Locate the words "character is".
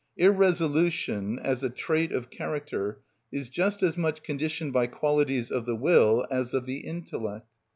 2.31-3.49